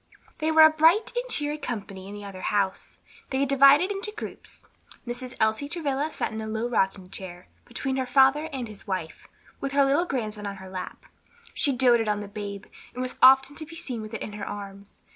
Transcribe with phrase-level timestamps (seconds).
[0.39, 2.97] They were a bright and cheery company in the other house.
[3.29, 4.65] They had divided into groups.
[5.05, 5.35] Mrs.
[5.39, 9.27] Elsie Travilla sat in a low rocking chair, between her father and his wife,
[9.59, 11.05] with her little grandson on her lap.
[11.53, 14.43] She doated on the babe, and was often to be seen with it in her
[14.47, 15.03] arms.